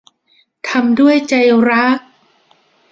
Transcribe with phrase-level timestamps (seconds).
[0.67, 1.33] ทำด้วยใจ
[1.69, 1.97] รัก